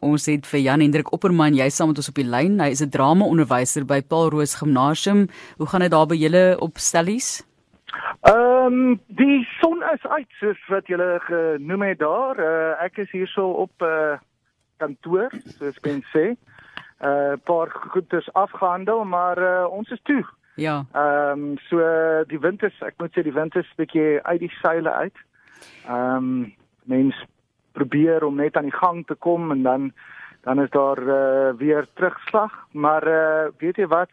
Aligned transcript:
Ons 0.00 0.26
het 0.26 0.46
vir 0.46 0.60
Jan 0.60 0.80
Hendrik 0.80 1.12
Opperman, 1.12 1.54
jy 1.56 1.68
saam 1.72 1.88
met 1.88 1.98
ons 2.02 2.08
op 2.08 2.18
die 2.18 2.26
lyn. 2.28 2.60
Hy 2.60 2.70
is 2.70 2.82
'n 2.82 2.90
drama-onderwyser 2.90 3.86
by 3.86 4.02
Paul 4.02 4.30
Roos 4.30 4.54
Gimnasium. 4.54 5.28
Hoe 5.56 5.66
gaan 5.66 5.80
dit 5.80 5.90
daar 5.90 6.06
by 6.06 6.14
julle 6.14 6.56
op 6.60 6.78
stellies? 6.78 7.44
Ehm 8.22 8.66
um, 8.66 9.00
die 9.06 9.46
son 9.60 9.82
is 9.94 10.06
uit 10.06 10.26
soos 10.40 10.58
wat 10.68 10.86
julle 10.86 11.20
genoem 11.20 11.82
het 11.82 11.98
daar. 11.98 12.38
Uh, 12.38 12.84
ek 12.84 12.98
is 12.98 13.10
hierso 13.10 13.50
op 13.50 13.70
'n 13.80 13.84
uh, 13.84 14.12
eh, 14.12 14.18
kantoor, 14.76 15.30
soos 15.58 15.78
kan 15.80 16.02
sê. 16.12 16.34
'n 16.34 16.38
uh, 17.06 17.36
Paar 17.44 17.70
goeders 17.70 18.32
afgehandel, 18.32 19.04
maar 19.04 19.38
uh, 19.38 19.66
ons 19.70 19.90
is 19.90 20.00
toe. 20.02 20.24
Ja. 20.56 20.84
Ehm 20.92 21.30
um, 21.30 21.58
so 21.68 21.78
die 22.26 22.40
wind 22.40 22.62
is, 22.62 22.80
ek 22.80 22.94
moet 22.98 23.12
sê 23.12 23.22
die 23.22 23.32
wind 23.32 23.56
is 23.56 23.74
bietjie 23.76 24.22
uit 24.22 24.40
die 24.40 24.52
seile 24.62 24.92
uit. 24.92 25.16
Ehm 25.86 26.16
um, 26.16 26.54
mens 26.84 27.24
probeer 27.76 28.24
om 28.24 28.40
net 28.40 28.56
aan 28.56 28.70
die 28.70 28.80
gang 28.80 29.04
te 29.06 29.14
kom 29.14 29.50
en 29.54 29.62
dan 29.66 29.90
dan 30.46 30.60
is 30.62 30.70
daar 30.70 31.00
uh, 31.02 31.54
weer 31.58 31.86
terugslag. 31.98 32.52
Maar 32.70 33.06
uh, 33.08 33.48
weet 33.58 33.80
jy 33.82 33.86
wat? 33.90 34.12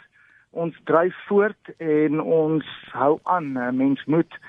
Ons 0.49 0.77
dryf 0.89 1.13
voort 1.27 1.69
en 1.77 2.21
ons 2.21 2.65
hou 2.91 3.19
aan. 3.23 3.51
Mens 3.77 4.01
moet 4.09 4.39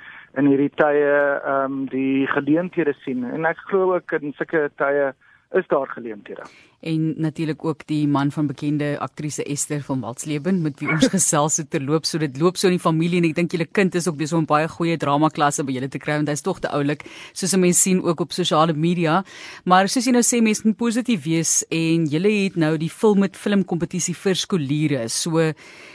in 0.40 0.48
hierdie 0.50 0.72
tye 0.80 1.12
ehm 1.44 1.64
um, 1.64 1.84
die 1.92 2.26
geleenthede 2.32 2.94
sien. 3.04 3.24
En 3.24 3.44
ek 3.44 3.60
glo 3.68 3.94
ook 3.94 4.16
in 4.16 4.32
sulke 4.38 4.70
tye 4.80 5.12
is 5.54 5.66
daar 5.66 5.88
geleenthede. 5.88 6.42
En 6.80 7.14
natuurlik 7.16 7.64
ook 7.64 7.86
die 7.86 8.08
man 8.08 8.30
van 8.30 8.46
bekende 8.46 8.98
aktrise 8.98 9.44
Esther 9.44 9.82
van 9.82 10.00
Walsleben 10.00 10.62
met 10.62 10.80
wie 10.80 10.88
ons 10.90 11.06
gesels 11.16 11.56
het 11.56 11.70
terloop 11.70 12.04
so 12.04 12.18
dit 12.18 12.40
loop 12.40 12.56
so 12.56 12.68
in 12.68 12.76
die 12.76 12.82
familie 12.82 13.22
en 13.22 13.28
ek 13.30 13.38
dink 13.38 13.54
julle 13.56 13.68
kind 13.70 13.94
is 13.94 14.08
ook 14.08 14.18
besig 14.20 14.38
om 14.38 14.48
baie 14.50 14.68
goeie 14.68 14.98
drama 15.00 15.30
klasse 15.32 15.64
by 15.64 15.76
julle 15.78 15.88
te 15.88 16.02
kry 16.02 16.18
want 16.20 16.28
hy's 16.32 16.44
tog 16.44 16.60
te 16.60 16.72
oulik 16.76 17.06
soos 17.32 17.56
mense 17.56 17.80
sien 17.80 18.02
ook 18.02 18.20
op 18.26 18.36
sosiale 18.36 18.74
media. 18.74 19.22
Maar 19.64 19.88
soos 19.88 20.10
jy 20.10 20.16
nou 20.16 20.24
sê 20.26 20.42
mense 20.44 20.66
moet 20.66 20.76
positief 20.76 21.24
wees 21.24 21.62
en 21.70 22.06
julle 22.10 22.34
het 22.42 22.60
nou 22.60 22.74
die 22.80 22.92
film 22.92 23.24
met 23.24 23.38
filmkompetisie 23.38 24.16
vir 24.18 24.36
skooliere. 24.36 25.08
So 25.08 25.52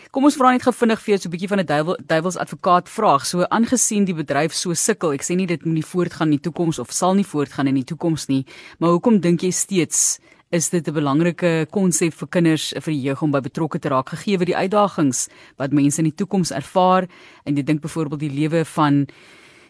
Kom 0.09 0.25
ons 0.25 0.39
vra 0.39 0.49
net 0.55 0.63
gevindig 0.65 1.01
vir 1.03 1.11
jou 1.11 1.17
so 1.21 1.29
'n 1.29 1.31
bietjie 1.31 1.49
van 1.49 1.59
'n 1.59 1.65
duiwel 1.69 1.97
duiwels 2.01 2.37
advokaat 2.37 2.89
vraag. 2.89 3.25
So 3.25 3.45
aangesien 3.45 4.05
die 4.05 4.15
bedryf 4.15 4.53
so 4.53 4.73
sukkel, 4.73 5.13
ek 5.13 5.21
sê 5.21 5.35
nie 5.35 5.45
dit 5.45 5.63
moet 5.65 5.75
nie 5.75 5.83
voortgaan 5.85 6.31
in 6.31 6.37
die 6.39 6.49
toekoms 6.49 6.79
of 6.79 6.91
sal 6.91 7.13
nie 7.13 7.23
voortgaan 7.23 7.67
in 7.67 7.75
die 7.75 7.83
toekoms 7.83 8.27
nie, 8.27 8.43
maar 8.79 8.89
hoekom 8.89 9.19
dink 9.19 9.41
jy 9.41 9.51
steeds 9.51 10.19
is 10.49 10.69
dit 10.69 10.87
'n 10.87 10.93
belangrike 10.93 11.67
konsep 11.69 12.13
vir 12.13 12.27
kinders 12.27 12.73
vir 12.73 12.93
die 12.93 13.01
jeug 13.01 13.21
om 13.21 13.31
by 13.31 13.39
betrokke 13.39 13.79
te 13.79 13.89
raak 13.89 14.09
gegee 14.09 14.37
word 14.37 14.47
die 14.47 14.55
uitdagings 14.55 15.29
wat 15.57 15.71
mense 15.71 15.99
in 15.99 16.05
die 16.05 16.15
toekoms 16.15 16.51
ervaar 16.51 17.07
en 17.45 17.55
jy 17.55 17.63
dink 17.63 17.81
byvoorbeeld 17.81 18.19
die 18.19 18.33
lewe 18.33 18.65
van 18.65 19.05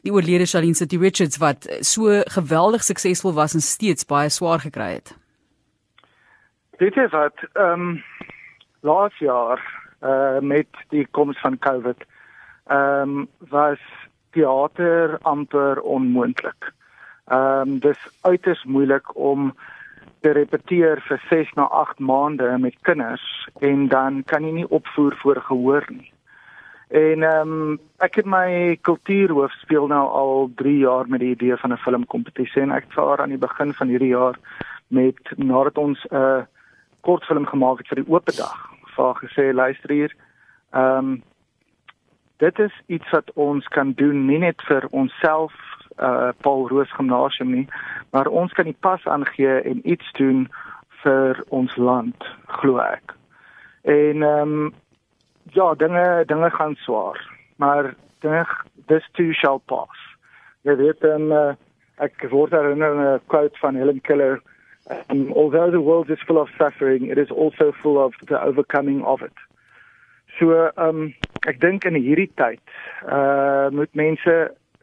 die 0.03 0.11
oorlede 0.11 0.45
Charlene 0.45 0.75
City 0.75 0.97
Richards 0.97 1.37
wat 1.37 1.67
so 1.81 2.23
geweldig 2.27 2.81
suksesvol 2.81 3.33
was 3.33 3.55
en 3.55 3.61
steeds 3.61 4.05
baie 4.05 4.29
swaar 4.29 4.59
gekry 4.59 4.93
het. 4.93 5.13
Dit 6.77 6.95
is 6.95 7.11
wat 7.11 7.35
ehm 7.55 7.81
um, 7.81 8.03
laas 8.81 9.13
jaar 9.19 9.78
uh 10.01 10.39
met 10.39 10.67
die 10.89 11.07
koms 11.11 11.39
van 11.39 11.57
COVID. 11.57 12.05
Ehm 12.67 13.17
um, 13.17 13.27
was 13.49 13.79
teater 14.31 15.17
amper 15.21 15.81
onmoontlik. 15.81 16.73
Ehm 17.25 17.69
um, 17.69 17.79
dis 17.79 18.07
uiters 18.21 18.63
moeilik 18.63 19.15
om 19.15 19.53
te 20.19 20.31
repeteer 20.31 21.01
vir 21.07 21.21
6 21.29 21.51
na 21.55 21.63
8 21.63 21.99
maande 21.99 22.57
met 22.57 22.75
kinders 22.81 23.49
en 23.59 23.87
dan 23.87 24.23
kan 24.23 24.43
jy 24.43 24.51
nie 24.51 24.69
opvoer 24.69 25.15
voor 25.21 25.41
gehoor 25.41 25.85
nie. 25.87 26.13
En 26.87 27.23
ehm 27.23 27.51
um, 27.51 27.79
ek 27.97 28.15
het 28.15 28.25
my 28.25 28.77
kultuurhoof 28.81 29.51
speel 29.51 29.87
nou 29.87 30.05
al 30.21 30.51
3 30.55 30.77
jaar 30.77 31.07
met 31.07 31.19
die 31.19 31.35
idee 31.35 31.57
van 31.57 31.73
'n 31.73 31.83
filmkompetisie 31.85 32.61
en 32.61 32.71
ek 32.71 32.83
het 32.83 32.93
vir 32.93 33.21
aan 33.21 33.35
die 33.35 33.45
begin 33.47 33.73
van 33.73 33.87
hierdie 33.87 34.15
jaar 34.15 34.39
met 34.87 35.19
nadat 35.37 35.77
ons 35.77 36.05
'n 36.09 36.15
uh, 36.15 36.41
kortfilm 37.01 37.45
gemaak 37.45 37.77
het 37.77 37.87
vir 37.87 38.03
die 38.03 38.11
oop 38.13 38.25
dag 38.25 38.68
vir 38.99 39.17
gesê 39.23 39.49
luister 39.53 39.95
hier. 39.95 40.15
Ehm 40.73 40.97
um, 40.97 41.23
dit 42.39 42.59
is 42.59 42.75
iets 42.87 43.09
wat 43.11 43.31
ons 43.35 43.67
kan 43.67 43.91
doen 43.99 44.25
nie 44.25 44.39
net 44.39 44.61
vir 44.67 44.85
onsself 44.95 45.55
uh 45.99 46.31
Paul 46.45 46.67
Roos 46.69 46.91
Gimnasium 46.95 47.51
nie, 47.51 47.67
maar 48.15 48.27
ons 48.27 48.53
kan 48.55 48.69
die 48.69 48.77
pas 48.79 49.05
aangee 49.05 49.59
en 49.71 49.81
iets 49.83 50.11
doen 50.15 50.45
vir 51.03 51.41
ons 51.49 51.75
land, 51.75 52.27
glo 52.61 52.79
ek. 52.83 53.15
En 53.83 54.23
ehm 54.23 54.53
um, 54.59 54.73
ja, 55.55 55.73
dinge 55.73 56.23
dinge 56.27 56.49
gaan 56.55 56.75
swaar, 56.85 57.19
maar 57.55 57.93
dinge 58.21 58.45
this 58.87 59.07
too 59.13 59.33
shall 59.33 59.59
pass. 59.65 60.05
Jy 60.67 60.75
weet 60.75 61.01
dan 61.01 61.31
uh, 61.31 61.53
ek 62.03 62.23
word 62.31 62.55
herinner 62.55 62.95
'n 62.95 63.21
quote 63.27 63.59
van 63.59 63.75
Helen 63.75 64.01
Keller 64.01 64.39
Um, 65.09 65.33
although 65.33 65.69
the 65.69 65.81
world 65.81 66.09
is 66.09 66.17
full 66.25 66.39
of 66.41 66.49
suffering, 66.57 67.09
it 67.11 67.17
is 67.17 67.29
also 67.29 67.71
full 67.81 67.97
of 68.03 68.13
the 68.27 68.41
overcoming 68.41 69.03
of 69.03 69.21
it. 69.21 69.37
So, 70.39 70.71
um 70.77 71.13
ek 71.47 71.59
dink 71.61 71.85
in 71.85 71.95
hierdie 71.99 72.31
tyd 72.35 72.61
uh 73.07 73.69
moet 73.75 73.91
mense 73.95 74.35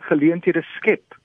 geleenthede 0.09 0.63
skep 0.77 1.17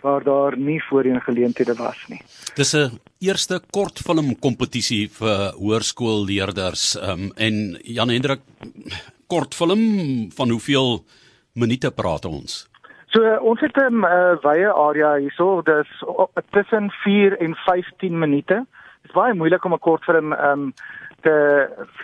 waar 0.00 0.24
daar 0.24 0.56
nie 0.56 0.78
voorheen 0.88 1.20
geleenthede 1.20 1.74
was 1.76 1.98
nie. 2.08 2.20
Dis 2.56 2.74
'n 2.74 3.00
eerste 3.20 3.60
kortfilm 3.72 4.38
kompetisie 4.38 5.08
vir 5.08 5.52
hoërskoolleerders 5.58 6.96
um 7.02 7.32
en 7.36 7.78
Jan 7.84 8.08
Hendrik 8.08 8.40
kortfilm 9.26 10.30
van 10.32 10.50
hoeveel 10.50 11.04
minute 11.54 11.90
praat 11.90 12.24
ons? 12.24 12.69
So 13.10 13.22
ons 13.42 13.60
het 13.60 13.76
'n 13.76 14.04
uh, 14.04 14.36
wye 14.42 14.72
area 14.72 15.14
hierso, 15.14 15.62
dis 15.62 16.04
tussen 16.50 16.90
4 16.90 17.38
en 17.38 17.54
15 17.54 18.18
minute. 18.18 18.54
Dit 19.02 19.10
is 19.10 19.12
baie 19.12 19.34
moeilik 19.34 19.64
om 19.64 19.72
'n 19.72 19.78
kortfilm 19.78 20.32
um 20.32 20.72
te 21.20 21.34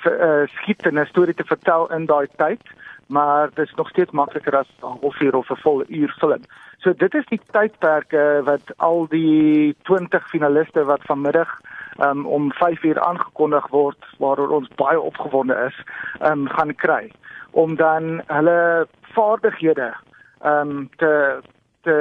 uh, 0.05 0.49
skiet 0.57 0.87
en 0.87 0.99
'n 0.99 1.07
storie 1.07 1.35
te 1.35 1.45
vertel 1.45 1.93
in 1.93 2.07
daai 2.07 2.27
tyd, 2.37 2.61
maar 3.07 3.49
dit 3.55 3.69
is 3.69 3.75
nog 3.75 3.89
steeds 3.89 4.11
makliker 4.11 4.57
as 4.57 4.69
'n 4.83 4.99
halfuur 5.01 5.37
of 5.37 5.51
'n 5.51 5.63
volle 5.63 5.85
uur 5.89 6.15
film. 6.19 6.43
So 6.79 6.93
dit 6.93 7.15
is 7.15 7.27
die 7.27 7.41
tydperke 7.51 8.41
wat 8.45 8.67
al 8.77 9.07
die 9.09 9.77
20 9.83 10.29
finaliste 10.29 10.85
wat 10.85 11.03
vanmiddag 11.03 11.61
um 11.99 12.27
om 12.27 12.53
5 12.53 12.83
uur 12.83 13.01
aangekondig 13.01 13.69
word 13.69 14.05
waaroor 14.19 14.49
ons 14.49 14.69
baie 14.75 15.01
opgewonde 15.01 15.55
is, 15.67 15.77
um 16.31 16.49
gaan 16.49 16.75
kry 16.75 17.13
om 17.51 17.77
dan 17.77 18.23
hulle 18.27 18.87
vaardighede 19.15 19.95
ehm 20.47 20.71
um, 20.71 20.89
te 21.01 21.13
te 21.87 21.97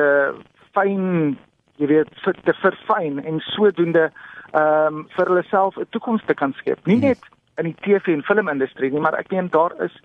fyn 0.75 1.38
jy 1.81 1.89
weet 1.91 2.11
te 2.47 2.53
verfyn 2.61 3.19
en 3.23 3.41
sodoende 3.51 4.09
ehm 4.09 5.00
um, 5.01 5.07
vir 5.16 5.31
hulle 5.31 5.44
self 5.50 5.78
'n 5.78 5.89
toekoms 5.89 6.23
te 6.25 6.33
kan 6.33 6.53
skep. 6.59 6.79
Nie 6.85 7.00
hmm. 7.00 7.07
net 7.09 7.22
in 7.57 7.66
die 7.72 7.78
TV 7.81 8.13
en 8.13 8.23
filmindustrie 8.23 8.91
nie, 8.91 9.00
maar 9.00 9.17
ek 9.19 9.31
meen 9.31 9.50
daar 9.50 9.73
is 9.83 9.95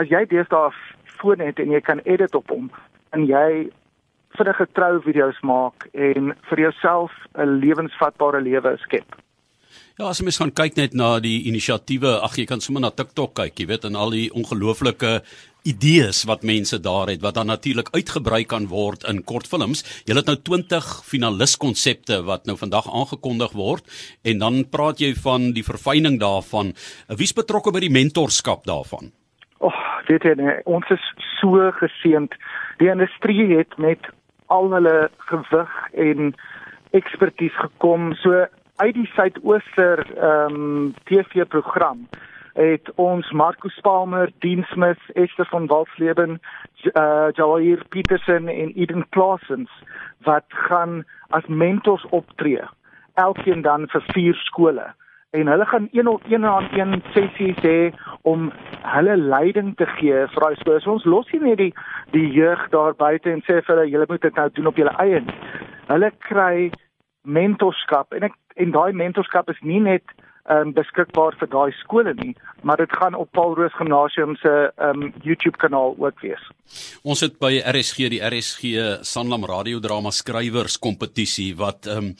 as 0.00 0.08
jy 0.08 0.24
deesdae 0.26 0.70
foon 1.20 1.40
het 1.40 1.58
en 1.58 1.70
jy 1.70 1.80
kan 1.80 2.00
edit 2.04 2.34
op 2.34 2.50
hom 2.50 2.70
en 3.12 3.26
jy 3.26 3.70
vinnige 4.38 4.66
trou 4.74 4.98
video's 5.04 5.38
maak 5.46 5.86
en 5.92 6.34
vir 6.50 6.60
jouself 6.66 7.12
'n 7.38 7.60
lewensvatbare 7.60 8.40
lewe 8.40 8.76
skep. 8.82 9.20
Ja, 9.98 10.08
as 10.08 10.20
mens 10.22 10.38
gaan 10.38 10.50
kyk 10.50 10.76
net 10.76 10.94
na 10.94 11.20
die 11.20 11.44
inisiatiewe, 11.46 12.20
ag 12.22 12.34
jy 12.36 12.46
kan 12.46 12.60
sommer 12.60 12.82
na 12.82 12.90
TikTok 12.90 13.34
kyk, 13.34 13.58
jy 13.58 13.66
weet, 13.66 13.84
en 13.84 13.94
al 13.94 14.10
die 14.10 14.30
ongelooflike 14.34 15.22
idees 15.64 16.24
wat 16.28 16.44
mense 16.44 16.78
daar 16.80 17.08
het 17.08 17.22
wat 17.24 17.34
dan 17.34 17.46
natuurlik 17.46 17.88
uitgebrei 17.96 18.44
kan 18.44 18.66
word 18.68 19.04
in 19.08 19.22
kortfilms. 19.24 19.84
Jy 20.04 20.16
het 20.16 20.28
nou 20.28 20.36
20 20.36 20.88
finaliskonsepte 21.08 22.20
wat 22.28 22.44
nou 22.44 22.56
vandag 22.60 22.90
aangekondig 22.92 23.52
word 23.56 23.84
en 24.22 24.42
dan 24.44 24.64
praat 24.68 25.00
jy 25.00 25.14
van 25.24 25.52
die 25.56 25.64
verfyning 25.64 26.20
daarvan. 26.20 26.74
Wie's 27.08 27.32
betrokke 27.32 27.72
by 27.72 27.80
die 27.86 27.92
mentorskap 27.92 28.68
daarvan? 28.68 29.12
Ag, 29.64 29.72
oh, 29.72 29.80
weet 30.08 30.26
jy 30.28 30.34
nee, 30.36 30.58
ons 30.68 30.90
is 30.92 31.06
so 31.38 31.70
geseënd. 31.80 32.36
Die 32.82 32.92
industrie 32.92 33.48
het 33.56 33.78
met 33.80 34.12
al 34.52 34.68
hulle 34.76 35.08
gewig 35.30 35.72
en 35.96 36.34
ekspertise 36.92 37.56
gekom 37.56 38.12
so 38.20 38.44
uit 38.76 38.94
die 38.94 39.08
suidooster 39.14 40.04
ehm 40.12 40.60
um, 40.60 40.94
TV 41.08 41.46
program 41.48 42.04
het 42.54 42.90
ons 43.02 43.30
Marco 43.30 43.68
Spalmer, 43.68 44.32
Dean 44.38 44.62
Smith, 44.70 45.00
Esther 45.14 45.46
van 45.50 45.66
Walsleben, 45.66 46.40
uh 46.94 47.28
Jair 47.32 47.84
Petersen 47.88 48.48
en 48.48 48.72
Eden 48.74 49.06
Clausens 49.10 49.70
wat 50.22 50.44
gaan 50.48 51.04
as 51.28 51.46
mentors 51.46 52.04
optree. 52.10 52.62
Elkeen 53.14 53.62
dan 53.62 53.88
vir 53.88 54.04
vier 54.12 54.34
skole 54.34 54.92
en 55.34 55.46
hulle 55.46 55.66
gaan 55.66 55.88
een 55.92 56.08
op 56.08 56.22
een 56.28 56.46
aan 56.46 56.68
een 56.72 57.02
sessies 57.12 57.58
hê 57.62 57.94
om 58.22 58.52
hulle 58.82 59.16
leiding 59.16 59.76
te 59.76 59.86
gee 59.86 60.26
vir 60.34 60.44
daai 60.44 60.56
skole. 60.60 60.80
So 60.80 60.92
ons 60.92 61.04
los 61.04 61.30
nie 61.32 61.40
net 61.42 61.58
die 61.58 61.72
die 62.14 62.28
jeug 62.36 62.68
daar 62.70 62.94
buite 62.94 63.32
en 63.32 63.42
sê 63.42 63.58
vir 63.58 63.72
hulle 63.74 63.88
julle 63.90 64.06
moet 64.08 64.22
dit 64.22 64.38
nou 64.38 64.48
doen 64.52 64.70
op 64.70 64.78
julle 64.78 64.94
eie 65.02 65.20
nie. 65.24 65.38
Hulle 65.88 66.10
kry 66.28 66.70
mentorskap 67.22 68.14
en 68.14 68.28
ek 68.30 68.38
en 68.62 68.76
daai 68.76 68.92
mentorskap 68.92 69.50
is 69.50 69.58
nie 69.62 69.80
net 69.82 70.14
um, 70.50 70.72
beskikbaar 70.76 71.36
vir 71.40 71.50
daai 71.52 71.72
skole 71.80 72.14
nie, 72.20 72.34
maar 72.62 72.80
dit 72.80 72.92
gaan 72.92 73.16
op 73.16 73.30
Paul 73.32 73.54
Roos 73.58 73.74
Gimnasium 73.78 74.36
se 74.40 74.52
um, 74.82 75.12
YouTube 75.22 75.58
kanaal 75.62 75.96
ook 75.98 76.20
wees. 76.24 76.42
Ons 77.04 77.20
het 77.24 77.36
by 77.42 77.58
RSG 77.60 78.08
die 78.14 78.20
RSG 78.24 79.02
Sanlam 79.04 79.44
radiodrama 79.48 80.12
skrywers 80.14 80.78
kompetisie 80.80 81.52
wat 81.60 81.88
ehm 81.88 82.10
um, 82.10 82.12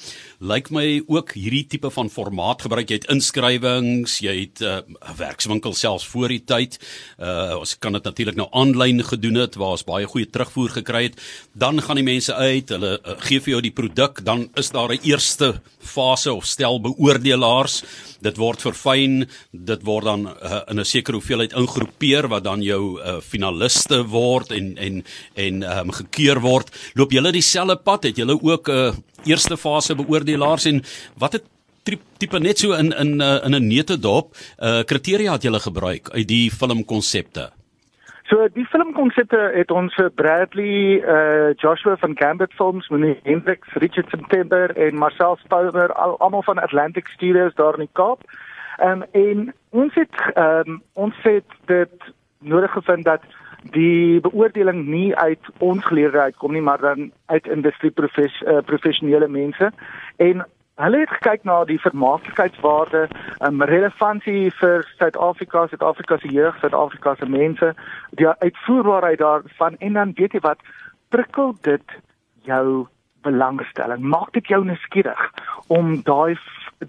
lyk 0.45 0.69
my 0.75 1.01
ook 1.09 1.33
hierdie 1.39 1.65
tipe 1.73 1.89
van 1.91 2.11
formaat 2.13 2.65
gebruik. 2.67 2.91
Jy 2.91 2.99
het 3.01 3.09
inskrywings, 3.13 4.19
jy 4.21 4.35
het 4.43 4.61
'n 4.61 4.85
uh, 4.85 5.15
werkswinkel 5.17 5.73
selfs 5.73 6.07
voor 6.07 6.29
die 6.29 6.45
tyd. 6.45 6.79
Uh 7.19 7.57
ons 7.61 7.79
kan 7.79 7.93
dit 7.93 8.05
natuurlik 8.05 8.37
nou 8.37 8.49
aanlyn 8.53 9.01
gedoen 9.05 9.41
het 9.41 9.57
waar 9.57 9.77
ons 9.77 9.85
baie 9.85 10.07
goeie 10.07 10.29
terugvoer 10.29 10.71
gekry 10.71 11.03
het. 11.09 11.21
Dan 11.53 11.81
gaan 11.81 11.97
die 11.97 12.05
mense 12.05 12.35
uit, 12.35 12.69
hulle 12.69 13.01
uh, 13.01 13.17
gee 13.19 13.41
vir 13.41 13.53
jou 13.55 13.63
die 13.63 13.73
produk, 13.73 14.25
dan 14.25 14.49
is 14.55 14.71
daar 14.71 14.93
'n 14.93 15.01
eerste 15.03 15.61
fase 15.79 16.33
of 16.33 16.45
stel 16.45 16.81
beoordelaars 16.81 17.85
dit 18.25 18.41
word 18.41 18.65
verfyn, 18.65 19.25
dit 19.53 19.87
word 19.87 20.09
dan 20.09 20.27
uh, 20.29 20.61
in 20.73 20.81
'n 20.81 20.89
sekere 20.89 21.19
hoeveelheid 21.19 21.53
ingroepeer 21.53 22.29
wat 22.29 22.45
dan 22.45 22.63
jou 22.63 22.99
uh, 22.99 23.21
finaliste 23.21 24.03
word 24.09 24.53
en 24.53 24.77
en 24.77 25.03
en 25.35 25.63
um, 25.63 25.93
gekeur 25.93 26.41
word. 26.41 26.71
Loop 26.95 27.13
julle 27.13 27.33
dieselfde 27.33 27.77
pad? 27.77 28.05
Het 28.05 28.17
julle 28.17 28.39
ook 28.43 28.69
'n 28.69 28.73
uh, 28.73 28.95
eerste 29.25 29.57
fase 29.57 29.95
beoordelaars 29.95 30.65
en 30.65 30.83
wat 31.17 31.33
het 31.33 31.45
tipe 32.19 32.39
net 32.41 32.59
so 32.59 32.73
in 32.73 32.93
in 32.93 33.21
uh, 33.21 33.45
in 33.45 33.55
'n 33.55 33.67
netedop 33.67 34.37
uh, 34.59 34.83
kriteria 34.85 35.33
het 35.33 35.43
julle 35.43 35.61
gebruik 35.61 36.11
uit 36.11 36.29
die 36.29 36.51
filmkonsepte? 36.51 37.51
So 38.25 38.47
die 38.49 38.65
filmkonsepte 38.65 39.39
het 39.53 39.71
ons 39.71 39.93
vir 39.99 40.09
Bradley, 40.17 41.03
uh 41.05 41.53
Joshua 41.61 41.99
van 42.01 42.17
Gambit 42.17 42.55
Films, 42.57 42.89
meneer 42.89 43.19
Hendrik, 43.23 43.67
Richard 43.77 44.09
September 44.09 44.73
en 44.81 44.97
Marcel 44.97 45.37
Spouwer 45.43 45.93
al 45.93 46.17
almal 46.25 46.43
van 46.43 46.59
Atlantic 46.59 47.09
Studios 47.13 47.55
daar 47.55 47.77
in 47.77 47.85
die 47.85 47.93
Kaap. 47.93 48.25
Um, 48.81 49.05
en 49.13 49.53
ons 49.71 49.95
het 49.95 50.17
um, 50.41 50.81
ons 50.93 51.15
het 51.23 51.59
dit 51.69 52.09
nodig 52.39 52.73
gevind 52.73 53.05
dat 53.05 53.21
die 53.77 54.21
beoordeling 54.21 54.87
nie 54.87 55.17
uit 55.17 55.53
ons 55.59 55.85
geleerde 55.85 56.21
uitkom 56.21 56.53
nie, 56.53 56.65
maar 56.65 56.81
dan 56.81 57.13
uit 57.27 57.47
industrie 57.47 57.91
profes, 57.91 58.41
uh, 58.41 58.59
professionele 58.65 59.29
mense 59.29 59.71
en 60.17 60.45
Hulle 60.75 61.05
het 61.05 61.11
gekyk 61.11 61.45
na 61.47 61.61
die 61.65 61.79
vermaaklikheidswaarde, 61.79 63.05
um, 63.47 63.63
relevantie 63.63 64.49
vir 64.59 64.83
Suid-Afrika, 64.99 65.69
Suid-Afrika 65.71 66.19
se 66.19 66.29
jeug, 66.35 66.57
Suid-Afrika 66.59 67.15
se 67.15 67.29
mense, 67.31 67.69
die 68.19 68.27
uitvoerbaarheid 68.27 69.23
daarvan 69.23 69.79
en 69.79 69.93
dan 69.93 70.15
weet 70.19 70.35
jy 70.35 70.43
wat 70.43 70.65
prikkel 71.15 71.55
dit 71.63 71.95
jou 72.43 72.89
belangstelling. 73.23 74.03
Maak 74.03 74.35
dit 74.35 74.51
jou 74.51 74.65
nuuskierig 74.67 75.23
om 75.71 76.01
daai 76.03 76.35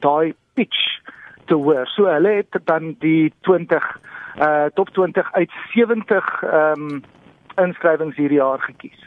daai 0.01 0.33
pitch 0.57 0.81
te 1.45 1.53
hoor. 1.53 1.85
So 1.93 2.09
hulle 2.09 2.39
het 2.41 2.57
dan 2.65 2.95
die 3.05 3.33
20 3.45 3.85
uh 4.41 4.65
top 4.73 4.89
20 4.97 5.29
uit 5.33 5.51
70 5.75 6.31
ehm 6.43 6.89
um, 6.89 7.03
inskrywings 7.61 8.17
hierdie 8.17 8.41
jaar 8.41 8.59
gekies. 8.59 9.05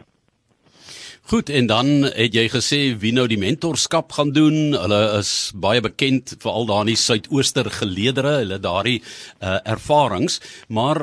Goed 1.29 1.51
en 1.53 1.67
dan 1.69 1.89
het 2.17 2.33
jy 2.33 2.47
gesê 2.49 2.79
wie 2.97 3.11
nou 3.13 3.27
die 3.29 3.37
mentorskap 3.37 4.15
gaan 4.17 4.31
doen. 4.33 4.73
Hulle 4.73 5.01
is 5.19 5.51
baie 5.53 5.83
bekend 5.85 6.33
veral 6.41 6.65
daar 6.71 6.87
in 6.87 6.95
die 6.95 6.97
suidooster 6.97 7.69
geleedere, 7.69 8.39
hulle 8.47 8.57
daardie 8.65 9.03
uh, 9.03 9.59
ervarings, 9.69 10.39
maar 10.73 11.03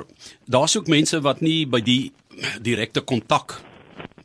daar's 0.49 0.73
ook 0.79 0.89
mense 0.89 1.19
wat 1.21 1.43
nie 1.45 1.67
by 1.69 1.83
die 1.85 2.09
direkte 2.65 3.03
kontak 3.05 3.59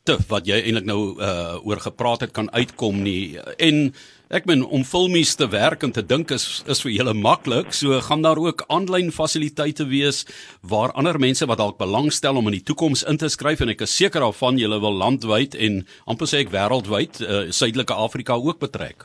te 0.08 0.16
wat 0.32 0.48
jy 0.48 0.62
eintlik 0.62 0.88
nou 0.88 1.02
uh, 1.20 1.60
oor 1.68 1.84
gepraat 1.84 2.24
het 2.24 2.32
kan 2.32 2.48
uitkom 2.56 3.04
nie. 3.04 3.36
En 3.60 3.92
Ek 4.30 4.44
meen 4.46 4.60
om 4.62 4.84
filmies 4.86 5.32
te 5.34 5.48
werk 5.50 5.82
en 5.82 5.90
te 5.90 6.04
dink 6.06 6.30
is 6.30 6.44
is 6.70 6.84
vir 6.84 6.92
julle 6.94 7.14
maklik. 7.18 7.72
So 7.74 7.96
gaan 8.06 8.20
daar 8.22 8.38
ook 8.38 8.62
aanlyn 8.70 9.08
fasiliteite 9.10 9.88
wees 9.90 10.20
waar 10.62 10.92
ander 10.94 11.18
mense 11.18 11.48
wat 11.50 11.58
dalk 11.58 11.80
belangstel 11.80 12.38
om 12.38 12.46
in 12.46 12.54
die 12.60 12.62
toekoms 12.68 13.02
in 13.10 13.18
te 13.18 13.26
skryf 13.26 13.64
en 13.64 13.72
ek 13.74 13.82
is 13.88 13.96
seker 13.96 14.22
daarvan 14.22 14.60
julle 14.62 14.78
wil 14.84 14.94
landwyd 14.94 15.56
en 15.58 15.80
amper 16.06 16.30
sê 16.30 16.44
ek 16.44 16.52
wêreldwyd 16.54 17.18
uh, 17.24 17.40
Suidelike 17.50 17.96
Afrika 18.06 18.38
ook 18.38 18.62
betrek. 18.62 19.02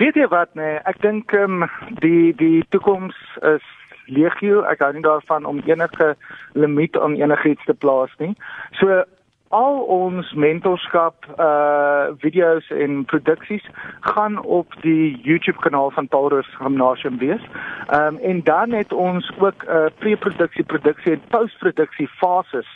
Weet 0.00 0.16
jy 0.16 0.30
wat 0.32 0.56
nee, 0.56 0.80
ek 0.88 1.02
dink 1.04 1.36
um, 1.36 1.68
die 2.00 2.32
die 2.40 2.64
toekoms 2.72 3.20
is 3.52 3.68
legio. 4.08 4.64
Ek 4.64 4.80
hou 4.80 4.94
nie 4.96 5.04
daarvan 5.04 5.44
om 5.44 5.60
enige 5.68 6.14
limiet 6.56 6.96
aan 6.96 7.20
enigiets 7.20 7.68
te 7.68 7.76
plaas 7.76 8.16
nie. 8.16 8.32
So 8.80 9.04
al 9.48 9.80
ons 9.80 10.32
mentorskap 10.32 11.26
uh 11.38 12.12
video's 12.22 12.68
en 12.70 13.04
produksies 13.04 13.64
gaan 14.00 14.38
op 14.44 14.74
die 14.82 15.18
YouTube 15.22 15.58
kanaal 15.58 15.90
van 15.90 16.08
Taurus 16.08 16.48
Gymnasium 16.58 17.18
wees. 17.18 17.42
Ehm 17.88 18.14
um, 18.14 18.18
en 18.18 18.42
dan 18.44 18.72
het 18.72 18.92
ons 18.92 19.32
ook 19.38 19.64
'n 19.64 19.70
uh, 19.70 19.86
pre-produksie, 19.98 20.64
produksie 20.64 21.12
en 21.12 21.22
postproduksie 21.28 22.08
fases 22.08 22.68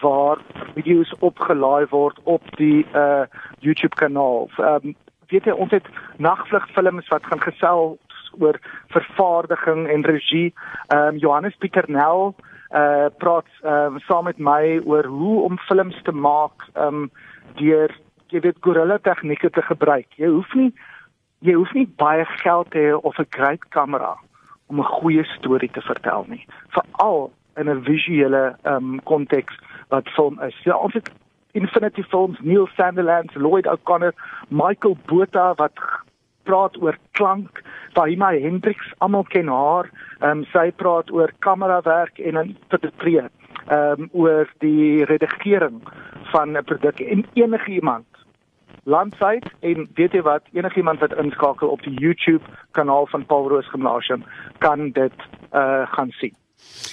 waar 0.00 0.38
video's 0.74 1.14
opgelaai 1.18 1.86
word 1.90 2.18
op 2.22 2.42
die 2.56 2.86
uh 2.94 3.24
YouTube 3.58 3.94
kanaal. 3.94 4.48
Ehm 4.56 4.86
um, 4.86 4.94
weet 5.28 5.44
jy 5.44 5.52
ons 5.52 5.70
het 5.70 5.86
nagvlugfilms 6.16 7.08
wat 7.08 7.26
gaan 7.26 7.40
gesels 7.40 7.98
oor 8.38 8.58
vervaardiging 8.88 9.88
en 9.88 10.04
regie. 10.04 10.54
Ehm 10.86 11.06
um, 11.06 11.16
Johannes 11.16 11.56
Pieternel 11.58 12.34
uh 12.72 13.08
praat 13.18 13.48
uh 13.64 13.98
saam 14.06 14.24
met 14.24 14.38
my 14.38 14.80
oor 14.84 15.04
hoe 15.04 15.42
om 15.42 15.58
films 15.68 15.98
te 16.02 16.12
maak 16.12 16.66
um 16.74 17.10
deur 17.60 17.92
jy 18.32 18.40
weet 18.40 18.60
gorilla 18.64 18.98
tegnieke 18.98 19.50
te 19.50 19.62
gebruik. 19.62 20.08
Jy 20.16 20.28
hoef 20.32 20.54
nie 20.54 20.72
jy 21.40 21.54
hoef 21.58 21.72
nie 21.74 21.86
baie 22.00 22.24
geld 22.24 22.70
te 22.70 22.78
hê 22.78 22.94
of 22.94 23.18
'n 23.18 23.26
great 23.30 23.68
kamera 23.68 24.16
om 24.68 24.80
'n 24.80 24.92
goeie 25.00 25.24
storie 25.24 25.70
te 25.70 25.80
vertel 25.80 26.24
nie. 26.28 26.46
Veral 26.68 27.32
in 27.56 27.68
'n 27.68 27.84
visuele 27.84 28.56
um 28.64 29.00
konteks 29.04 29.54
wat 29.88 30.08
film 30.08 30.40
is. 30.40 30.56
Ja, 30.64 30.76
ons 30.76 30.94
het 30.94 31.10
Infinity 31.52 32.02
Films, 32.02 32.38
Neil 32.40 32.68
Sanderland, 32.76 33.34
Lloyd 33.34 33.66
O'Connor, 33.66 34.14
Michael 34.48 34.96
Botha 35.06 35.54
wat 35.54 35.72
praat 36.42 36.76
oor 36.82 36.96
klank, 37.12 37.62
Fahima 37.92 38.32
Hendricks, 38.40 38.92
almal 38.98 39.24
ken 39.24 39.48
haar. 39.48 39.90
Ehm 40.20 40.42
um, 40.42 40.44
sy 40.52 40.70
praat 40.70 41.10
oor 41.12 41.32
kamerawerk 41.38 42.18
en 42.18 42.34
dan 42.40 42.54
interpreteer 42.54 43.30
ehm 43.66 44.00
um, 44.00 44.08
oor 44.12 44.48
die 44.58 45.04
redigering 45.04 45.82
van 46.32 46.56
'n 46.56 46.64
produk 46.64 47.00
en 47.00 47.26
enigiemand 47.34 48.06
landwyd 48.84 49.46
en 49.60 49.88
weet 49.94 50.12
jy 50.12 50.22
wat 50.22 50.42
enigiemand 50.52 51.00
wat 51.00 51.14
inskakel 51.14 51.68
op 51.68 51.82
die 51.82 51.94
YouTube 51.94 52.44
kanaal 52.70 53.06
van 53.06 53.26
Paul 53.26 53.48
Roos 53.48 53.68
Gymnasium 53.70 54.24
kan 54.58 54.90
dit 54.90 55.18
uh 55.52 55.86
gaan 55.86 56.10
sien. 56.10 56.34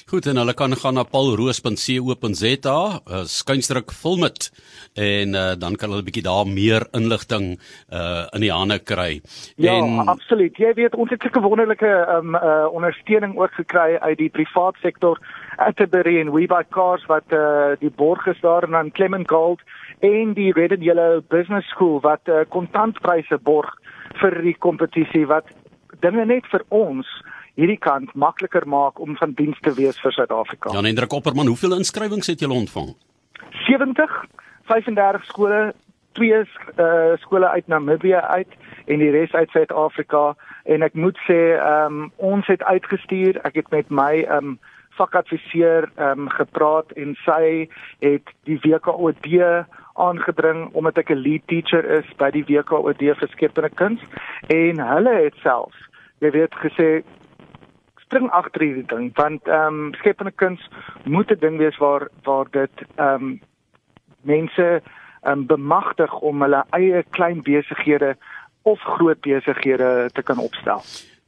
Goed 0.10 0.26
en 0.26 0.40
hulle 0.42 0.54
kan 0.58 0.74
gaan 0.74 0.96
na 0.98 1.04
paulroos.co.za, 1.06 2.78
uh, 3.00 3.24
skynstryk 3.30 3.92
film 3.94 4.24
dit 4.26 4.48
en 4.98 5.36
uh, 5.38 5.54
dan 5.62 5.76
kan 5.76 5.90
hulle 5.90 6.02
'n 6.02 6.08
bietjie 6.08 6.26
daar 6.26 6.48
meer 6.48 6.88
inligting 6.98 7.60
uh 7.94 8.26
in 8.34 8.42
die 8.42 8.52
hande 8.52 8.80
kry. 8.80 9.22
Ja, 9.56 9.74
en 9.78 10.08
absoluut. 10.08 10.58
Jy 10.58 10.74
weet 10.74 10.96
ons 10.96 11.10
het 11.10 11.24
'n 11.24 11.42
wonderlike 11.42 11.92
um 12.18 12.36
uh 12.36 12.66
ondersteuning 12.72 13.38
ook 13.38 13.54
gekry 13.54 13.98
uit 14.02 14.18
die 14.18 14.30
privaat 14.30 14.76
sektor, 14.82 15.20
Atterbury 15.58 16.20
en 16.20 16.32
WeBuyCars 16.32 17.06
wat 17.06 17.30
uh 17.32 17.78
die 17.80 17.92
borg 17.96 18.26
is 18.28 18.42
daar 18.42 18.64
en 18.64 18.72
dan 18.72 18.92
Clement 18.92 19.30
Gold 19.30 19.62
en 20.00 20.34
die 20.34 20.54
Red 20.54 20.72
and 20.72 20.84
Yellow 20.84 21.22
Business 21.28 21.68
School 21.68 22.00
wat 22.02 22.22
uh 22.26 22.46
kontantpryse 22.50 23.38
borg 23.38 23.76
vir 24.22 24.42
die 24.42 24.58
kompetisie 24.58 25.26
wat 25.28 25.46
dinge 26.02 26.26
net 26.26 26.46
vir 26.52 26.64
ons 26.70 27.08
hierdie 27.60 27.80
kant 27.82 28.14
makliker 28.16 28.66
maak 28.68 29.00
om 29.04 29.18
van 29.20 29.36
diens 29.36 29.60
te 29.66 29.74
wees 29.76 30.00
vir 30.04 30.16
Suid-Afrika. 30.16 30.72
Jan 30.76 30.88
Hendrik 30.88 31.14
Opperman, 31.14 31.52
hoeveel 31.52 31.76
inskrywings 31.80 32.32
het 32.32 32.40
julle 32.44 32.56
ontvang? 32.56 32.94
70, 33.68 34.16
35 34.72 35.26
skole, 35.28 35.62
twee 36.18 36.40
uh, 36.40 37.14
skole 37.24 37.50
uit 37.50 37.68
Namibië 37.68 38.24
uit 38.40 38.58
en 38.88 39.04
die 39.04 39.12
res 39.14 39.36
uit 39.36 39.52
Suid-Afrika 39.56 40.34
en 40.72 40.86
ek 40.88 40.96
moet 40.96 41.20
sê, 41.28 41.40
um, 41.60 42.08
ons 42.18 42.48
het 42.48 42.64
uitgestuur, 42.64 43.42
ek 43.48 43.60
het 43.62 43.72
met 43.76 43.92
my 43.92 44.24
um, 44.32 44.58
vakadviseur 45.00 45.90
um, 46.02 46.28
gepraat 46.36 46.92
en 47.00 47.16
sy 47.26 47.68
het 48.04 48.34
die 48.50 48.60
WKOD 48.64 49.28
aangedring 50.00 50.68
omdat 50.80 50.98
ek 51.04 51.12
'n 51.12 51.24
lead 51.24 51.44
teacher 51.48 51.84
is 52.00 52.08
by 52.18 52.32
die 52.32 52.44
WKOD 52.48 53.00
vir 53.00 53.30
skepende 53.36 53.70
kuns 53.70 54.02
en 54.48 54.80
hulle 54.80 55.16
het 55.24 55.36
self 55.44 55.76
jy 56.24 56.32
weet 56.36 56.56
gesê 56.64 57.04
spring 58.10 58.30
agter 58.34 58.66
hierdie 58.66 58.88
ding 58.90 59.12
want 59.18 59.46
ehm 59.48 59.86
um, 59.86 59.94
skepende 60.02 60.34
kuns 60.42 60.62
moet 61.06 61.32
'n 61.32 61.40
ding 61.40 61.58
wees 61.62 61.78
waar 61.78 62.10
waar 62.26 62.48
dit 62.52 62.76
ehm 62.98 63.14
um, 63.14 63.40
mense 64.22 64.82
ehm 65.22 65.32
um, 65.32 65.46
bemagtig 65.46 66.14
om 66.20 66.42
hulle 66.42 66.64
eie 66.74 67.04
klein 67.10 67.42
besighede 67.46 68.16
of 68.64 68.80
groot 68.98 69.22
besighede 69.22 70.10
te 70.14 70.22
kan 70.22 70.38
opstel. 70.38 70.82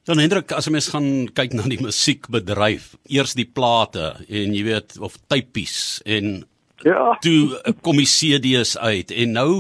Dan 0.04 0.18
Hendrik, 0.18 0.52
as 0.52 0.68
ons 0.68 0.90
gaan 0.90 1.30
kyk 1.34 1.54
na 1.54 1.68
die 1.70 1.82
musiekbedryf, 1.82 2.96
eers 3.06 3.36
die 3.38 3.46
plate 3.46 4.16
en 4.28 4.56
jy 4.58 4.64
weet 4.66 4.98
of 5.00 5.18
typies 5.30 6.02
en 6.06 6.42
ja, 6.82 7.18
toe 7.22 7.62
kom 7.86 8.02
die 8.02 8.10
CD's 8.10 8.74
uit 8.78 9.12
en 9.12 9.38
nou 9.38 9.52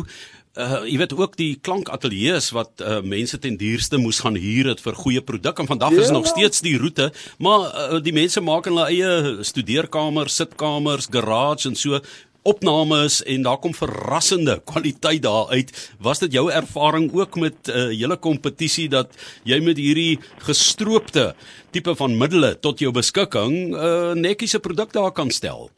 uh 0.60 0.81
jy 0.84 0.98
weet 1.00 1.13
ook 1.15 1.38
die 1.39 1.53
klankateljee's 1.63 2.50
wat 2.51 2.81
uh 2.84 3.00
mense 3.01 3.39
ten 3.39 3.55
duurste 3.58 3.98
moes 3.98 4.20
gaan 4.20 4.36
huur 4.36 4.67
het 4.74 4.81
vir 4.84 4.98
goeie 5.00 5.22
produk 5.22 5.60
en 5.60 5.67
vandag 5.67 5.96
ja. 5.96 6.01
is 6.01 6.12
nog 6.12 6.27
steeds 6.27 6.62
die 6.62 6.77
roete 6.77 7.12
maar 7.39 7.72
uh, 7.72 8.01
die 8.03 8.13
mense 8.13 8.41
maak 8.41 8.67
in 8.67 8.75
hulle 8.75 8.89
eie 8.91 9.43
studeerkamers, 9.48 10.36
sitkamers, 10.36 11.08
garage 11.12 11.70
en 11.70 11.75
so 11.75 12.01
opnames 12.43 13.24
en 13.24 13.43
daar 13.46 13.60
kom 13.62 13.74
verrassende 13.74 14.55
kwaliteit 14.65 15.22
daar 15.22 15.51
uit. 15.53 15.70
Was 16.01 16.20
dit 16.20 16.34
jou 16.34 16.50
ervaring 16.51 17.12
ook 17.13 17.36
met 17.36 17.55
'n 17.67 17.72
uh, 17.72 18.00
hele 18.00 18.17
kompetisie 18.17 18.89
dat 18.89 19.10
jy 19.43 19.60
met 19.62 19.77
hierdie 19.77 20.20
gestroopte 20.38 21.36
tipe 21.72 21.96
van 21.96 22.17
middele 22.17 22.60
tot 22.60 22.79
jou 22.79 22.91
beskikking 22.91 23.72
'n 23.72 23.74
uh, 23.74 24.13
netjiese 24.13 24.60
produk 24.60 24.91
daar 24.91 25.12
kan 25.12 25.29
stel? 25.29 25.70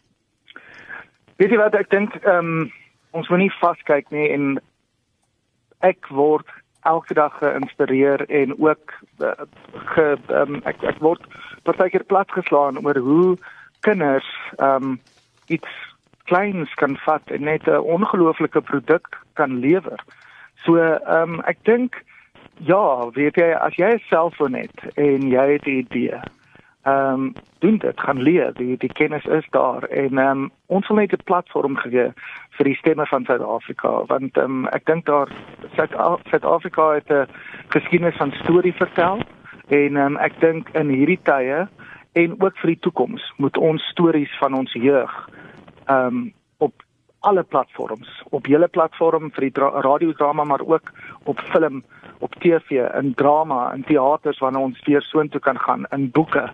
Weet 1.35 1.49
jy 1.49 1.57
wat 1.57 1.75
ek 1.75 1.89
dink, 1.89 2.15
ehm 2.23 2.37
um, 2.37 2.71
ons 3.13 3.29
moet 3.29 3.45
nie 3.45 3.53
vaskyk 3.61 4.09
nie 4.11 4.29
en 4.33 4.59
ek 5.85 6.07
word 6.09 6.49
elke 6.89 7.15
dag 7.15 7.35
geïnspireer 7.39 8.25
en 8.27 8.55
ook 8.59 8.93
uh, 9.23 9.31
ge 9.95 10.07
um, 10.27 10.59
ek 10.69 10.83
ek 10.83 10.99
word 11.03 11.23
partykeer 11.67 12.03
platgeslaan 12.11 12.81
oor 12.83 12.99
hoe 12.99 13.37
kinders 13.87 14.29
ehm 14.57 14.93
um, 14.93 14.99
iets 15.51 15.71
kleins 16.31 16.71
kan 16.79 16.95
vat 17.03 17.31
en 17.35 17.43
net 17.43 17.67
'n 17.67 17.83
ongelooflike 17.95 18.61
produk 18.61 19.07
kan 19.33 19.59
lewer. 19.59 19.99
So 20.65 20.77
ehm 20.79 21.39
um, 21.39 21.41
ek 21.41 21.57
dink 21.63 22.03
ja, 22.57 23.09
weet 23.15 23.35
jy 23.35 23.51
as 23.53 23.75
jy 23.75 23.93
'n 23.93 24.03
selfoon 24.09 24.53
het 24.53 24.79
en 24.95 25.29
jy 25.29 25.45
het 25.53 25.65
'n 25.67 25.79
idee. 25.83 26.19
Ehm 26.83 27.13
um, 27.13 27.33
doen 27.59 27.77
dit, 27.77 27.99
gaan 27.99 28.21
leer, 28.21 28.53
die 28.53 28.77
die 28.77 28.93
kennis 28.93 29.25
is 29.25 29.45
daar 29.49 29.83
en 29.83 30.17
ehm 30.17 30.29
um, 30.29 30.51
ons 30.65 30.87
wil 30.87 30.97
net 30.97 31.13
'n 31.13 31.23
platform 31.23 31.77
gee 31.77 32.11
vir 32.57 32.65
die 32.65 32.75
stemme 32.75 33.05
van 33.05 33.25
Suid-Afrika 33.25 34.05
want 34.05 34.37
ehm 34.37 34.45
um, 34.45 34.67
ek 34.67 34.85
dink 34.85 35.05
daar 35.05 35.31
Suid-Afrika 36.29 36.91
het 36.91 37.09
'n 37.09 37.27
geskiedenis 37.67 38.17
van 38.17 38.31
storie 38.31 38.73
vertel 38.73 39.21
en 39.67 39.95
ehm 39.95 40.05
um, 40.05 40.17
ek 40.17 40.39
dink 40.39 40.69
in 40.73 40.89
hierdie 40.89 41.19
tye 41.23 41.67
en 42.13 42.35
ook 42.41 42.57
vir 42.57 42.67
die 42.67 42.79
toekoms 42.79 43.33
moet 43.37 43.57
ons 43.57 43.81
stories 43.83 44.37
van 44.37 44.53
ons 44.53 44.73
jeug 44.73 45.29
um 45.89 46.33
op 46.57 46.83
alle 47.19 47.43
platforms, 47.43 48.23
op 48.29 48.45
hele 48.45 48.67
platform 48.67 49.31
vir 49.31 49.41
die 49.47 49.61
radiodrama 49.87 50.43
maar 50.43 50.61
ook 50.65 50.91
op 51.23 51.39
film, 51.39 51.83
op 52.23 52.35
TV, 52.43 52.79
in 53.01 53.13
drama, 53.19 53.73
in 53.75 53.83
teaters 53.87 54.39
wanneer 54.39 54.61
ons 54.61 54.79
weer 54.87 55.01
soontoe 55.01 55.41
kan 55.43 55.59
gaan 55.59 55.85
in 55.91 56.09
boeke 56.11 56.47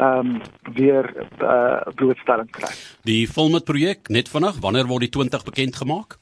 um 0.00 0.40
weer 0.74 1.10
uh 1.42 1.80
blootstelling 1.94 2.50
kry. 2.50 2.72
Die 3.08 3.26
Filmit 3.28 3.64
projek 3.64 4.08
net 4.08 4.28
vanaand, 4.28 4.60
wanneer 4.60 4.86
word 4.86 5.08
die 5.08 5.14
20 5.18 5.44
bekend 5.44 5.76
gemaak? 5.76 6.18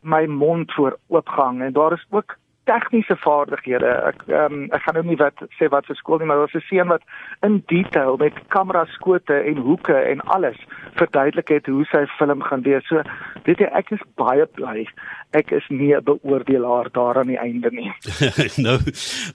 my 0.02 0.26
mond 0.26 0.74
voor 0.74 0.98
oopgang 1.08 1.62
en 1.62 1.74
daar 1.74 1.94
is 1.94 2.06
ook 2.10 2.38
tegniese 2.68 3.16
vaardighede. 3.24 3.92
Ek 4.12 4.24
ehm 4.28 4.54
um, 4.54 4.66
ek 4.76 4.84
gaan 4.86 4.98
nou 5.00 5.06
nie 5.08 5.20
wat 5.20 5.44
sê 5.58 5.70
wat 5.74 5.88
vir 5.90 5.98
skool 6.00 6.22
nie, 6.22 6.28
maar 6.30 6.42
daar's 6.44 6.58
'n 6.60 6.66
seun 6.70 6.92
wat 6.94 7.04
in 7.48 7.62
detail 7.72 8.18
met 8.18 8.34
kamera 8.56 8.86
skote 8.98 9.38
en 9.52 9.64
hoeke 9.68 9.96
en 9.96 10.22
alles 10.36 10.60
verduidelik 11.00 11.48
het 11.56 11.66
hoe 11.66 11.86
sy 11.92 12.06
film 12.18 12.42
gaan 12.42 12.66
wees. 12.68 12.88
So 12.88 13.02
weet 13.46 13.60
jy, 13.60 13.70
ek 13.72 13.92
is 13.92 14.04
baie 14.16 14.46
bly. 14.46 14.88
Ek 15.34 15.52
is 15.52 15.66
nie 15.70 15.94
'n 15.96 16.04
beoordelaar 16.04 16.92
daar 16.92 17.18
aan 17.18 17.32
die 17.34 17.40
einde 17.40 17.72
nie. 17.72 17.92
nou, 18.68 18.78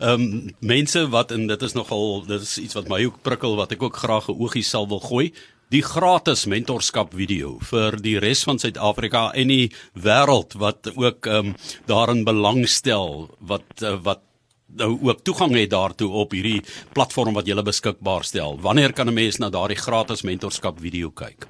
ehm 0.00 0.20
um, 0.20 0.50
mense 0.60 1.08
wat 1.08 1.30
en 1.30 1.46
dit 1.46 1.62
is 1.62 1.74
nogal 1.74 2.24
dit 2.26 2.40
is 2.40 2.58
iets 2.58 2.74
wat 2.74 2.88
my 2.88 3.04
ook 3.04 3.22
prikkel 3.22 3.56
wat 3.56 3.72
ek 3.72 3.82
ook 3.82 3.96
graag 3.96 4.28
'n 4.28 4.38
oogie 4.38 4.62
sal 4.62 4.88
wil 4.88 5.00
gooi 5.00 5.32
die 5.72 5.80
gratis 5.80 6.44
mentorskap 6.52 7.14
video 7.16 7.54
vir 7.64 7.96
die 8.04 8.18
res 8.20 8.42
van 8.44 8.58
Suid-Afrika 8.60 9.30
en 9.38 9.48
die 9.48 9.70
wêreld 9.96 10.58
wat 10.60 10.90
ook 10.92 11.28
ehm 11.30 11.52
um, 11.52 11.54
daarin 11.88 12.24
belangstel 12.28 13.30
wat 13.40 13.80
uh, 13.80 13.96
wat 14.04 14.20
nou 14.76 14.98
ook 15.08 15.24
toegang 15.24 15.54
het 15.56 15.70
daartoe 15.72 16.10
op 16.24 16.32
hierdie 16.36 16.60
platform 16.92 17.34
wat 17.36 17.48
jy 17.48 17.56
beskikbaar 17.64 18.24
stel. 18.24 18.58
Wanneer 18.60 18.92
kan 18.92 19.08
'n 19.08 19.14
mens 19.14 19.38
na 19.38 19.50
daardie 19.50 19.76
gratis 19.76 20.22
mentorskap 20.22 20.80
video 20.80 21.10
kyk? 21.10 21.46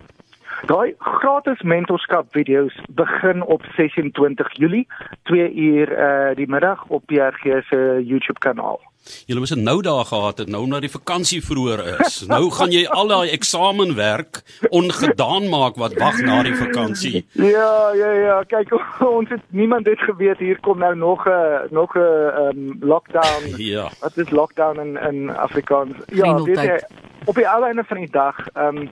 Daai 0.66 0.94
gratis 0.98 1.62
mentorskap 1.62 2.26
video's 2.30 2.74
begin 2.94 3.42
op 3.42 3.62
26 3.76 4.52
Julie, 4.52 4.86
2 5.22 5.52
uur 5.54 5.90
uh 5.90 6.36
die 6.38 6.46
middag 6.48 6.84
op 6.86 7.02
PRG 7.06 7.62
se 7.66 8.02
YouTube 8.06 8.38
kanaal. 8.38 8.80
Julle 9.26 9.40
moes 9.40 9.54
'n 9.54 9.62
nou 9.62 9.82
daag 9.82 10.08
gehad 10.08 10.38
het 10.38 10.48
nou 10.48 10.66
na 10.66 10.80
die 10.80 10.90
vakansie 10.90 11.42
vroeër 11.44 12.00
is. 12.00 12.26
Nou 12.26 12.50
gaan 12.50 12.70
jy 12.70 12.86
al 12.86 13.08
daai 13.08 13.30
eksamenwerk 13.30 14.42
ongedaan 14.70 15.48
maak 15.48 15.76
wat 15.76 15.94
wag 15.98 16.20
na 16.22 16.42
die 16.42 16.54
vakansie. 16.54 17.26
Ja, 17.32 17.92
ja, 17.94 18.10
ja, 18.12 18.42
kyk 18.46 18.72
ons 19.18 19.28
het 19.28 19.42
niemand 19.48 19.86
het 19.86 19.98
geweet 19.98 20.38
hier 20.38 20.60
kom 20.60 20.78
nou 20.78 20.96
nog 20.96 21.26
'n 21.26 21.66
nog 21.70 21.94
'n 21.94 21.98
um, 21.98 22.76
lockdown. 22.80 23.50
Ja. 23.72 23.90
Wat 24.00 24.16
is 24.16 24.30
lockdown 24.30 24.80
in 24.80 24.96
in 24.96 25.36
Afrikaans? 25.36 25.96
Ja, 26.06 26.42
weet 26.42 26.58
jy 26.58 26.80
op 27.24 27.34
die 27.34 27.46
einde 27.46 27.84
van 27.84 27.96
die 27.96 28.10
dag, 28.10 28.36
ehm 28.52 28.76
um, 28.76 28.90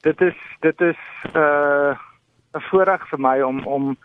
dit 0.00 0.20
is 0.20 0.36
dit 0.60 0.80
is 0.80 1.00
'n 1.32 1.38
uh, 1.38 1.96
'n 2.54 2.64
voorreg 2.70 3.08
vir 3.08 3.20
my 3.20 3.40
om 3.40 3.66
om 3.66 3.96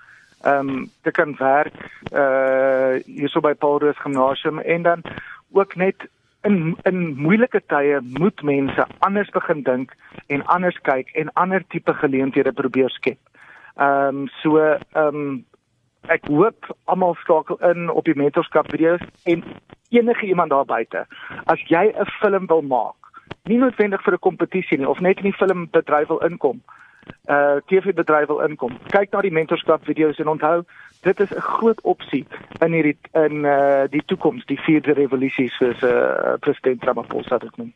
ehm 0.41 0.69
um, 0.69 0.89
te 1.01 1.11
kan 1.11 1.35
werk 1.37 1.73
uh 2.11 2.99
hierso 3.05 3.39
by 3.39 3.53
Paul 3.53 3.79
Roos 3.79 3.99
Gimnasium 3.99 4.59
en 4.59 4.81
dan 4.81 5.01
ook 5.51 5.75
net 5.75 6.07
in 6.41 6.77
in 6.83 7.15
moeilike 7.15 7.61
tye 7.67 7.99
moet 8.01 8.41
mense 8.41 8.87
anders 8.99 9.29
begin 9.29 9.63
dink 9.63 9.93
en 10.27 10.45
anders 10.45 10.79
kyk 10.81 11.09
en 11.13 11.33
ander 11.33 11.63
tipe 11.67 11.93
geleenthede 11.93 12.51
probeer 12.51 12.89
skep. 12.89 13.19
Ehm 13.75 14.07
um, 14.07 14.27
so 14.41 14.57
ehm 14.57 15.15
um, 15.15 15.45
ek 16.11 16.25
hoop 16.27 16.75
almal 16.83 17.15
skakel 17.15 17.57
in 17.71 17.89
op 17.89 18.05
die 18.05 18.17
mentorskap 18.19 18.71
video's 18.71 19.01
en 19.23 19.43
enige 19.89 20.25
iemand 20.25 20.49
daar 20.49 20.65
buite. 20.65 21.05
As 21.45 21.61
jy 21.67 21.85
'n 21.95 22.05
film 22.19 22.47
wil 22.47 22.61
maak, 22.61 23.02
nie 23.43 23.57
noodwendig 23.57 24.03
vir 24.03 24.13
'n 24.13 24.19
kompetisie 24.19 24.77
nie 24.77 24.89
of 24.89 24.99
net 24.99 25.17
in 25.17 25.31
die 25.31 25.39
filmbedryf 25.39 26.07
wil 26.07 26.19
inkom, 26.19 26.61
uh 27.29 27.59
TV-bedryf 27.67 28.27
wil 28.27 28.41
inkom. 28.41 28.77
Kyk 28.91 29.11
na 29.11 29.21
die 29.21 29.31
mentorskap 29.31 29.85
video's 29.85 30.19
en 30.19 30.27
onthou 30.27 30.63
dit 31.01 31.19
is 31.19 31.31
'n 31.31 31.39
groot 31.39 31.81
opsie 31.81 32.25
in 32.59 32.71
hierdie 32.73 32.97
in 33.13 33.45
uh 33.45 33.83
die 33.89 34.03
toekoms, 34.05 34.45
die 34.45 34.59
vierde 34.59 34.93
revolusie 34.93 35.49
soos 35.49 35.81
uh 35.83 36.35
president 36.39 36.83
Ramaphosa 36.83 37.37
dit 37.37 37.57
noem. 37.57 37.71